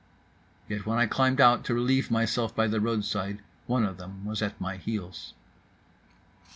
—Yet 0.67 0.87
when 0.87 0.97
I 0.97 1.05
climbed 1.05 1.39
out 1.39 1.63
to 1.65 1.75
relieve 1.75 2.09
myself 2.09 2.55
by 2.55 2.65
the 2.65 2.81
roadside 2.81 3.37
one 3.67 3.85
of 3.85 3.97
them 3.97 4.25
was 4.25 4.41
at 4.41 4.59
my 4.59 4.77
heels. 4.77 5.35